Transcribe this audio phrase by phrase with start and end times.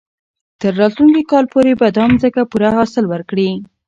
[0.61, 3.49] تر راتلونکي کال پورې به دا ځمکه پوره حاصل ورکړي.